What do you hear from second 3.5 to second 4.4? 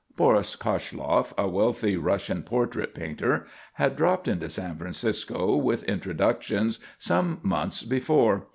had dropped